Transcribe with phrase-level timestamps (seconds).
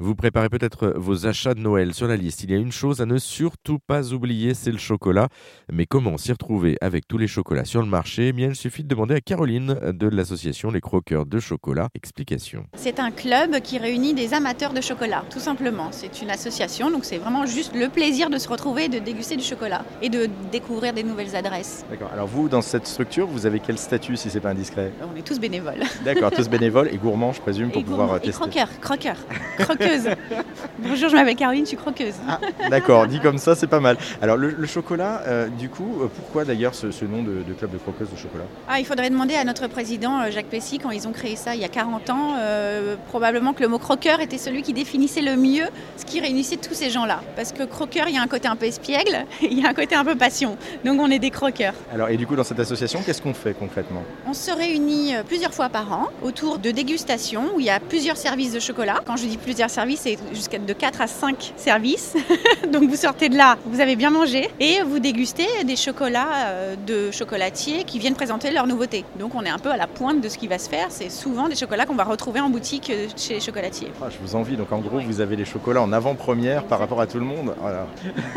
[0.00, 2.44] Vous préparez peut-être vos achats de Noël sur la liste.
[2.44, 5.26] Il y a une chose à ne surtout pas oublier, c'est le chocolat.
[5.72, 8.28] Mais comment s'y retrouver avec tous les chocolats sur le marché?
[8.28, 11.88] Eh bien, il suffit de demander à Caroline de l'association Les Croqueurs de Chocolat.
[11.96, 12.64] Explication.
[12.76, 15.88] C'est un club qui réunit des amateurs de chocolat, tout simplement.
[15.90, 19.42] C'est une association, donc c'est vraiment juste le plaisir de se retrouver, de déguster du
[19.42, 21.84] chocolat et de découvrir des nouvelles adresses.
[21.90, 22.10] D'accord.
[22.12, 24.92] Alors vous, dans cette structure, vous avez quel statut si c'est pas indiscret?
[25.12, 25.82] On est tous bénévoles.
[26.04, 28.40] D'accord, tous bénévoles et gourmands, je présume, pour et pouvoir euh, et tester.
[28.40, 29.16] croqueurs, croqueurs,
[30.80, 32.14] Bonjour, je m'appelle Caroline, je suis croqueuse.
[32.28, 32.38] Ah,
[32.70, 33.96] D'accord, dit comme ça, c'est pas mal.
[34.22, 37.52] Alors le, le chocolat, euh, du coup, euh, pourquoi d'ailleurs ce, ce nom de, de
[37.54, 38.44] club de croqueuses de chocolat?
[38.68, 41.54] Ah, il faudrait demander à notre président euh, Jacques Pessy, quand ils ont créé ça
[41.54, 45.22] il y a 40 ans, euh, probablement que le mot croqueur était celui qui définissait
[45.22, 45.64] le mieux
[45.96, 47.20] ce qui réunissait tous ces gens-là.
[47.34, 49.74] Parce que croqueur, il y a un côté un peu espiègle, il y a un
[49.74, 50.56] côté un peu passion.
[50.84, 51.74] Donc on est des croqueurs.
[51.92, 54.02] Alors et du coup, dans cette association, qu'est-ce qu'on fait concrètement?
[54.26, 58.16] On se réunit plusieurs fois par an autour de dégustations où il y a plusieurs
[58.16, 59.00] services de chocolat.
[59.04, 62.14] Quand je dis plusieurs services, c'est jusqu'à de 4 à 5 services.
[62.72, 66.74] Donc vous sortez de là, vous avez bien mangé et vous dégustez des chocolats euh,
[66.86, 69.04] de chocolatiers qui viennent présenter leurs nouveautés.
[69.18, 70.86] Donc on est un peu à la pointe de ce qui va se faire.
[70.90, 73.88] C'est souvent des chocolats qu'on va retrouver en boutique euh, chez les chocolatiers.
[74.02, 74.56] Ah, Je vous envie.
[74.56, 77.54] Donc en gros, vous avez les chocolats en avant-première par rapport à tout le monde.
[77.60, 77.86] Voilà.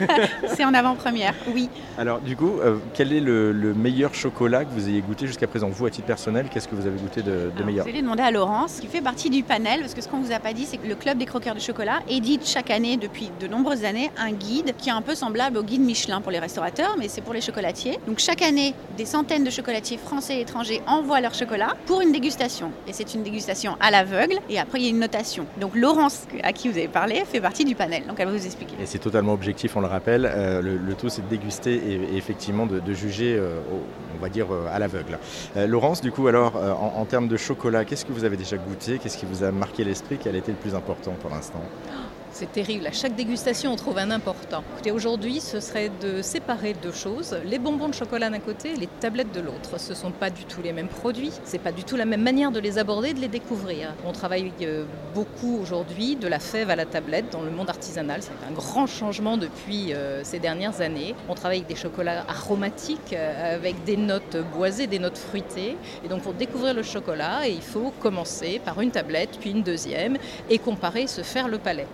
[0.54, 1.68] C'est en avant-première, oui.
[1.98, 5.46] Alors du coup, euh, quel est le, le meilleur chocolat que vous ayez goûté jusqu'à
[5.46, 5.68] présent?
[5.68, 7.84] Vous, à titre personnel, qu'est-ce que vous avez goûté de, de Alors, meilleur?
[7.84, 10.32] Vous allez demander à Laurence, qui fait partie du panel, parce que ce qu'on vous
[10.32, 13.30] a pas dit, c'est que le Club des croqueurs de chocolat édite chaque année, depuis
[13.40, 16.38] de nombreuses années, un guide qui est un peu semblable au guide Michelin pour les
[16.38, 17.98] restaurateurs, mais c'est pour les chocolatiers.
[18.06, 22.12] Donc chaque année, des centaines de chocolatiers français et étrangers envoient leur chocolat pour une
[22.12, 22.70] dégustation.
[22.88, 25.46] Et c'est une dégustation à l'aveugle, et après il y a une notation.
[25.60, 28.46] Donc Laurence, à qui vous avez parlé, fait partie du panel, donc elle va vous
[28.46, 28.74] expliquer.
[28.80, 30.24] Et c'est totalement objectif, on le rappelle.
[30.30, 34.66] Euh, le, tout, c'est de déguster et, effectivement de, juger, euh, au- va dire, euh,
[34.72, 35.18] à l'aveugle.
[35.56, 38.56] Euh, Laurence, du coup, alors, euh, en, termes de chocolat, qu'est-ce que vous avez déjà
[38.56, 38.98] goûté?
[38.98, 40.18] Qu'est-ce qui vous a marqué l'esprit?
[40.22, 41.62] Quel été le plus important pour l'instant?
[42.34, 42.84] C'est terrible.
[42.88, 44.64] À chaque dégustation, on trouve un important.
[44.74, 47.36] Écoutez, aujourd'hui, ce serait de séparer deux choses.
[47.44, 49.78] Les bonbons de chocolat d'un côté et les tablettes de l'autre.
[49.78, 51.30] Ce ne sont pas du tout les mêmes produits.
[51.44, 53.94] C'est pas du tout la même manière de les aborder, de les découvrir.
[54.04, 54.84] On travaille euh,
[55.14, 58.20] beaucoup aujourd'hui de la fève à la tablette dans le monde artisanal.
[58.20, 61.14] C'est un grand changement depuis euh, ces dernières années.
[61.28, 65.76] On travaille avec des chocolats aromatiques, euh, avec des notes boisées, des notes fruitées.
[66.04, 70.18] Et donc, pour découvrir le chocolat, il faut commencer par une tablette, puis une deuxième,
[70.50, 71.86] et comparer, se faire le palais.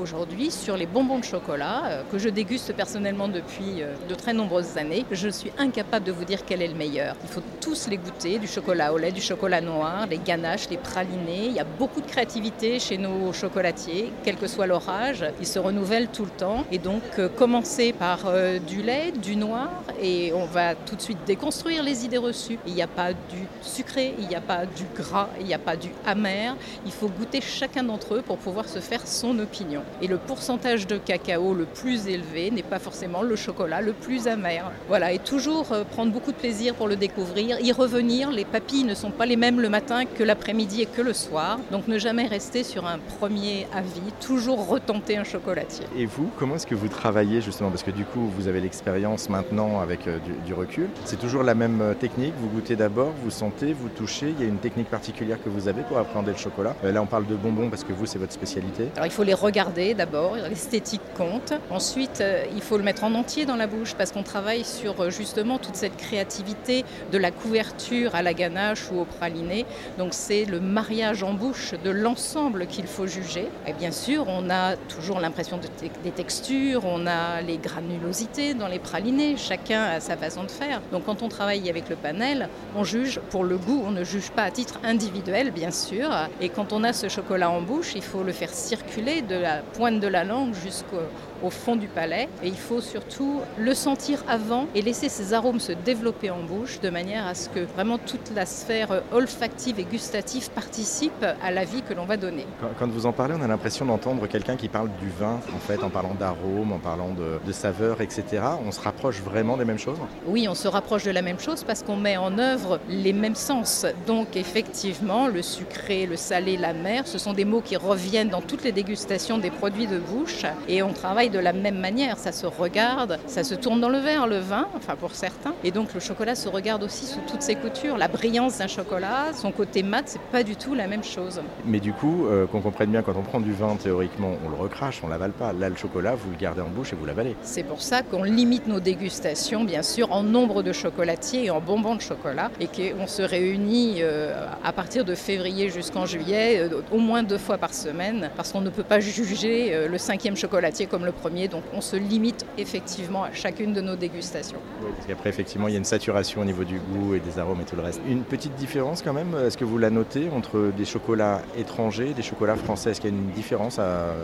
[0.00, 4.32] Aujourd'hui, sur les bonbons de chocolat, euh, que je déguste personnellement depuis euh, de très
[4.32, 7.16] nombreuses années, je suis incapable de vous dire quel est le meilleur.
[7.22, 10.76] Il faut tous les goûter, du chocolat au lait, du chocolat noir, les ganaches, les
[10.76, 11.46] pralinés.
[11.46, 15.24] Il y a beaucoup de créativité chez nos chocolatiers, quel que soit leur âge.
[15.40, 16.64] Ils se renouvellent tout le temps.
[16.70, 18.26] Et donc, euh, commencer par
[18.66, 19.70] du lait, du noir,
[20.00, 22.58] et on va tout de suite déconstruire les idées reçues.
[22.66, 25.58] Il n'y a pas du sucré, il n'y a pas du gras, il n'y a
[25.58, 26.56] pas du amer.
[26.84, 29.65] Il faut goûter chacun d'entre eux pour pouvoir se faire son opinion.
[30.00, 34.28] Et le pourcentage de cacao le plus élevé n'est pas forcément le chocolat le plus
[34.28, 34.70] amer.
[34.88, 38.30] Voilà, et toujours euh, prendre beaucoup de plaisir pour le découvrir, y revenir.
[38.30, 41.58] Les papilles ne sont pas les mêmes le matin que l'après-midi et que le soir.
[41.72, 45.86] Donc ne jamais rester sur un premier avis, toujours retenter un chocolatier.
[45.96, 47.70] Et vous, comment est-ce que vous travaillez justement?
[47.70, 50.88] Parce que du coup, vous avez l'expérience maintenant avec euh, du, du recul.
[51.04, 52.34] C'est toujours la même euh, technique?
[52.38, 54.32] Vous goûtez d'abord, vous sentez, vous touchez.
[54.38, 56.76] Il y a une technique particulière que vous avez pour appréhender le chocolat?
[56.84, 58.88] Là, on parle de bonbons parce que vous, c'est votre spécialité.
[58.94, 59.55] Alors il faut les regarder
[59.96, 61.54] d'abord, l'esthétique compte.
[61.70, 65.00] Ensuite, euh, il faut le mettre en entier dans la bouche parce qu'on travaille sur
[65.00, 69.64] euh, justement toute cette créativité de la couverture à la ganache ou au praliné.
[69.96, 73.48] Donc c'est le mariage en bouche de l'ensemble qu'il faut juger.
[73.66, 75.58] Et bien sûr, on a toujours l'impression
[76.04, 80.82] des textures, on a les granulosités dans les pralinés, chacun a sa façon de faire.
[80.92, 84.30] Donc quand on travaille avec le panel, on juge pour le goût, on ne juge
[84.30, 86.10] pas à titre individuel bien sûr.
[86.42, 89.62] Et quand on a ce chocolat en bouche, il faut le faire circuler de la
[89.74, 91.02] pointe de la langue jusqu'au
[91.42, 92.28] au fond du palais.
[92.42, 96.80] Et il faut surtout le sentir avant et laisser ses arômes se développer en bouche
[96.80, 101.64] de manière à ce que vraiment toute la sphère olfactive et gustative participe à la
[101.64, 102.46] vie que l'on va donner.
[102.78, 105.82] Quand, vous en parlez, on a l'impression d'entendre quelqu'un qui parle du vin, en fait,
[105.82, 108.42] en parlant d'arômes, en parlant de, de saveurs, etc.
[108.64, 109.98] On se rapproche vraiment des mêmes choses?
[110.26, 113.34] Oui, on se rapproche de la même chose parce qu'on met en œuvre les mêmes
[113.34, 113.86] sens.
[114.06, 118.40] Donc effectivement, le sucré, le salé, la mer, ce sont des mots qui reviennent dans
[118.40, 122.18] toutes les dégustations des produits de bouche et on travaille de la même manière.
[122.18, 125.54] Ça se regarde, ça se tourne dans le verre, le vin, enfin pour certains.
[125.64, 127.96] Et donc le chocolat se regarde aussi sous toutes ses coutures.
[127.96, 131.40] La brillance d'un chocolat, son côté mat, c'est pas du tout la même chose.
[131.64, 134.56] Mais du coup, euh, qu'on comprenne bien, quand on prend du vin, théoriquement, on le
[134.56, 135.52] recrache, on l'avale pas.
[135.52, 137.36] Là, le chocolat, vous le gardez en bouche et vous l'avalez.
[137.42, 141.60] C'est pour ça qu'on limite nos dégustations, bien sûr, en nombre de chocolatiers et en
[141.60, 146.82] bonbons de chocolat, et qu'on se réunit euh, à partir de février jusqu'en juillet, euh,
[146.92, 150.86] au moins deux fois par semaine, parce qu'on ne peut pas juger le cinquième chocolatier
[150.86, 154.58] comme le premier, donc on se limite effectivement à chacune de nos dégustations.
[154.82, 157.38] Oui, parce qu'après, effectivement, il y a une saturation au niveau du goût et des
[157.38, 158.00] arômes et tout le reste.
[158.08, 162.14] Une petite différence quand même, est-ce que vous la notez entre des chocolats étrangers et
[162.14, 162.90] des chocolats français?
[162.90, 164.14] Est-ce qu'il y a une différence à,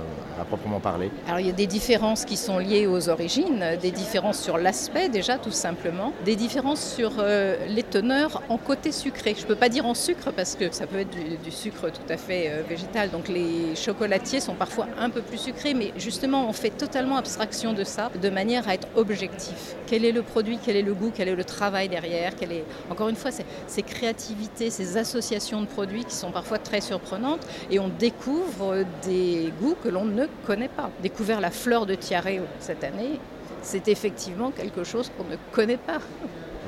[0.41, 1.11] à proprement parler?
[1.27, 5.09] Alors il y a des différences qui sont liées aux origines, des différences sur l'aspect
[5.09, 9.35] déjà tout simplement, des différences sur euh, les teneurs en côté sucré.
[9.37, 11.91] Je ne peux pas dire en sucre parce que ça peut être du, du sucre
[11.91, 15.93] tout à fait euh, végétal, donc les chocolatiers sont parfois un peu plus sucrés, mais
[15.97, 19.77] justement on fait totalement abstraction de ça de manière à être objectif.
[19.87, 22.65] Quel est le produit, quel est le goût, quel est le travail derrière, quel est...
[22.91, 27.79] encore une fois ces, créativités, ces associations de produits qui sont parfois très surprenantes et
[27.79, 30.91] on découvre des goûts que l'on ne connaît pas.
[31.01, 33.21] Découvert la fleur de tiare cette année,
[33.63, 36.01] c'est effectivement quelque chose qu'on ne connaît pas.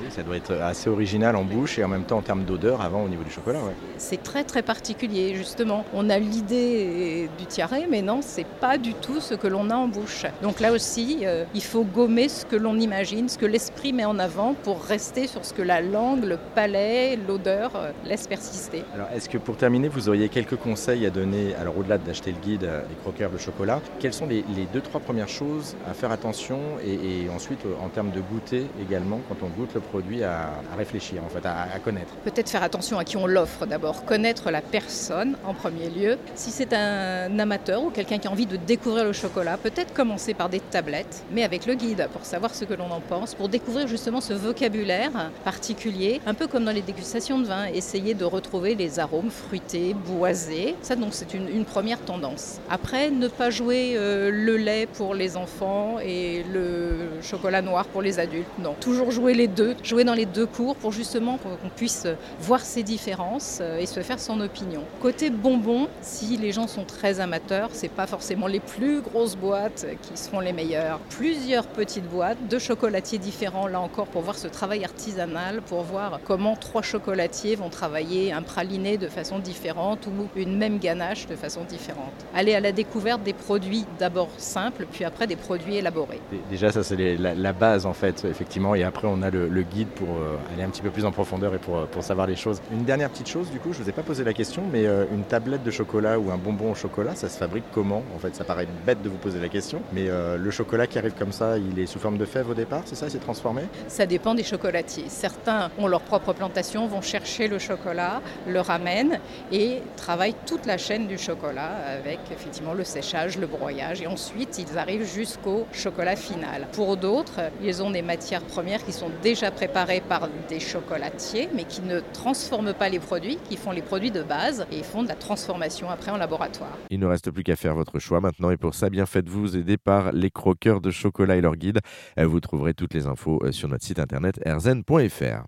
[0.00, 2.80] Oui, ça doit être assez original en bouche et en même temps en termes d'odeur
[2.80, 3.60] avant au niveau du chocolat.
[3.60, 3.74] Ouais.
[3.96, 5.84] C'est très très particulier justement.
[5.94, 9.76] On a l'idée du tiare, mais non, c'est pas du tout ce que l'on a
[9.76, 10.26] en bouche.
[10.42, 14.04] Donc là aussi, euh, il faut gommer ce que l'on imagine, ce que l'esprit met
[14.04, 18.82] en avant pour rester sur ce que la langue, le palais, l'odeur euh, laissent persister.
[18.94, 22.38] Alors, est-ce que pour terminer, vous auriez quelques conseils à donner Alors, au-delà d'acheter le
[22.38, 25.94] guide euh, des croqueurs de chocolat, quelles sont les, les, deux trois premières choses à
[25.94, 26.94] faire attention et,
[27.24, 31.28] et ensuite en termes de goûter également quand on goûte le produit à, réfléchir, en
[31.28, 35.54] fait, à, connaître Peut-être faire attention à qui on l'offre d'abord, connaître la personne en
[35.54, 36.18] premier lieu.
[36.34, 40.34] Si c'est un amateur ou quelqu'un qui a envie de découvrir le chocolat, peut-être commencer
[40.34, 43.48] par des tablettes, mais avec le guide pour savoir ce que l'on en pense, pour
[43.48, 48.24] découvrir justement ce vocabulaire particulier, un peu comme dans les dégustations de vin, essayer de
[48.24, 50.74] retrouver les arômes fruités, boisés.
[50.82, 52.60] Ça donc c'est une, une, première tendance.
[52.70, 58.02] Après, ne pas jouer euh, le lait pour les enfants et le chocolat noir pour
[58.02, 58.46] les adultes.
[58.58, 62.06] Non, toujours jouer les deux, jouer dans les deux cours pour justement qu'on puisse
[62.40, 64.82] voir ces différences euh, et se faire son opinion.
[65.00, 69.86] Côté bonbons, si les gens sont très amateurs, c'est pas forcément les plus grosses boîtes
[70.02, 70.98] qui seront les meilleures.
[71.10, 76.20] Plusieurs petites boîtes de chocolatiers différents, là encore, pour voir ce travail artisanal, pour voir
[76.24, 81.36] comment trois chocolatiers vont travailler un praliné de façon différente ou une même ganache de
[81.36, 82.12] façon différente.
[82.34, 86.20] Aller à la découverte des produits d'abord simples, puis après des produits élaborés.
[86.50, 90.08] Déjà, ça c'est la, base en fait, effectivement, et après on a le guide pour
[90.08, 92.60] euh, aller un petit peu plus en profondeur et pour, pour savoir les choses.
[92.72, 95.04] Une dernière petite chose, du coup, je vous ai pas posé la question, mais euh,
[95.12, 98.02] une tablette de chocolat ou un bonbon au chocolat, ça se fabrique comment?
[98.14, 100.98] En fait, ça paraît bête de vous poser la question, mais euh, le chocolat qui
[100.98, 103.18] arrive comme ça, il est sous forme de fève au départ, c'est ça, il s'est
[103.18, 103.62] transformé?
[103.88, 105.06] Ça dépend des chocolatiers.
[105.08, 109.20] Certains ont leur propre plantation, vont chercher le chocolat, le ramènent
[109.52, 114.58] et travaillent toute la chaîne du chocolat avec effectivement le séchage, le broyage et ensuite
[114.58, 116.66] ils arrivent jusqu'au chocolat final.
[116.72, 121.64] Pour d'autres, ils ont des matières premières qui sont déjà préparées par des chocolatiers mais
[121.64, 125.08] qui ne transforment pas les produits, qui font les produits de base et font de
[125.08, 126.76] la transformation après en laboratoire.
[126.90, 129.76] Il ne reste plus qu'à faire votre choix maintenant et pour ça, bien faites-vous aider
[129.76, 131.80] par les croqueurs de chocolat et leur guide.
[132.16, 135.42] Vous trouverez toutes les infos sur notre site internet erzen.fr.